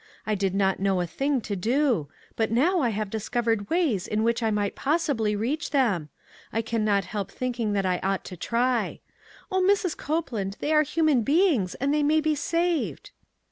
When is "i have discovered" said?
2.79-3.69